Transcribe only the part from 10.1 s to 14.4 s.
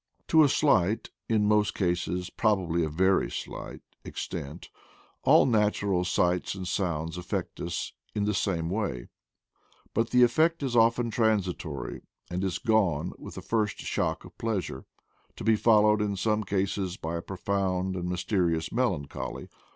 effect is often transitory, and is gone with the first shock of